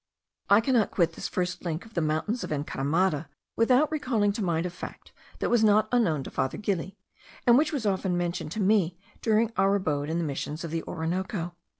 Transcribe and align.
I 0.49 0.61
cannot 0.61 0.89
quit 0.89 1.13
this 1.13 1.27
first 1.27 1.63
link 1.63 1.85
of 1.85 1.93
the 1.93 2.01
mountains 2.01 2.43
of 2.43 2.51
Encaramada 2.51 3.29
without 3.55 3.91
recalling 3.91 4.31
to 4.33 4.43
mind 4.43 4.65
a 4.65 4.71
fact 4.71 5.11
that 5.37 5.51
was 5.51 5.63
not 5.63 5.87
unknown 5.91 6.23
to 6.23 6.31
Father 6.31 6.57
Gili, 6.57 6.97
and 7.45 7.55
which 7.55 7.71
was 7.71 7.85
often 7.85 8.17
mentioned 8.17 8.51
to 8.53 8.59
me 8.59 8.97
during 9.21 9.53
our 9.57 9.75
abode 9.75 10.09
in 10.09 10.17
the 10.17 10.23
Missions 10.23 10.63
of 10.63 10.71
the 10.71 10.81
Orinoco. 10.85 11.55